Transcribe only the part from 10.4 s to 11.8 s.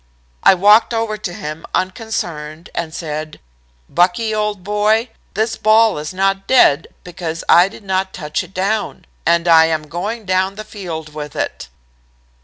the field with it.'